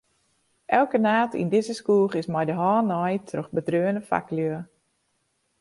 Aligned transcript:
Elke 0.79 0.97
naad 1.05 1.31
yn 1.41 1.51
dizze 1.53 1.75
skoech 1.81 2.13
is 2.21 2.31
mei 2.33 2.45
de 2.49 2.55
hân 2.61 2.85
naaid 2.89 3.23
troch 3.29 3.53
bedreaune 3.55 4.01
faklju. 4.09 4.53